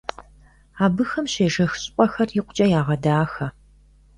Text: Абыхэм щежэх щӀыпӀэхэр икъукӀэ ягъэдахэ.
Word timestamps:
Абыхэм 0.85 1.25
щежэх 1.33 1.71
щӀыпӀэхэр 1.81 2.29
икъукӀэ 2.39 2.65
ягъэдахэ. 2.79 3.47